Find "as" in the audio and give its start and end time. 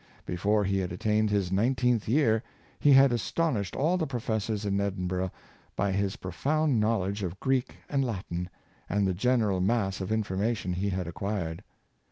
3.13-3.21